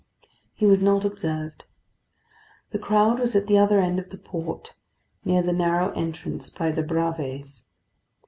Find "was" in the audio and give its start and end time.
0.65-0.81, 3.19-3.35